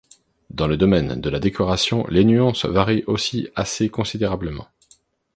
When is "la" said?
1.29-1.39